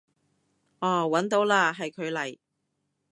[0.79, 2.39] 哦搵到嘞，係佢嚟